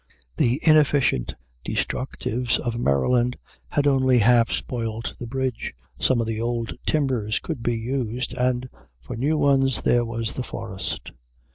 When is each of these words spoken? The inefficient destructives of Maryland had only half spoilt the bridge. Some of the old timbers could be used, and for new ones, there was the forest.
The 0.37 0.59
inefficient 0.63 1.35
destructives 1.63 2.57
of 2.57 2.79
Maryland 2.79 3.37
had 3.69 3.85
only 3.85 4.17
half 4.17 4.51
spoilt 4.51 5.13
the 5.19 5.27
bridge. 5.27 5.75
Some 5.99 6.19
of 6.19 6.25
the 6.25 6.41
old 6.41 6.75
timbers 6.87 7.37
could 7.37 7.61
be 7.61 7.77
used, 7.77 8.33
and 8.33 8.67
for 8.99 9.15
new 9.15 9.37
ones, 9.37 9.83
there 9.83 10.03
was 10.03 10.33
the 10.33 10.41
forest. 10.43 11.11